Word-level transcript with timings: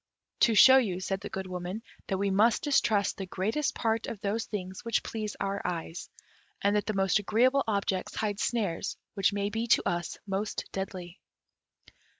"To 0.39 0.55
show 0.55 0.77
you," 0.79 0.99
said 0.99 1.21
the 1.21 1.29
Good 1.29 1.45
Woman, 1.45 1.83
"that 2.07 2.17
we 2.17 2.31
must 2.31 2.63
distrust 2.63 3.17
the 3.17 3.27
greater 3.27 3.61
part 3.75 4.07
of 4.07 4.19
those 4.21 4.45
things 4.45 4.83
which 4.83 5.03
please 5.03 5.35
our 5.39 5.61
eyes, 5.63 6.09
and 6.59 6.75
that 6.75 6.87
the 6.87 6.95
most 6.95 7.19
agreeable 7.19 7.63
objects 7.67 8.15
hide 8.15 8.39
snares 8.39 8.97
which 9.13 9.31
may 9.31 9.51
be 9.51 9.67
to 9.67 9.87
us 9.87 10.17
most 10.25 10.65
deadly." 10.71 11.19